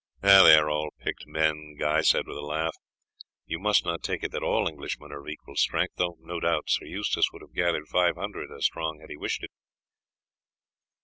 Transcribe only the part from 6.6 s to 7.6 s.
Sir Eustace could have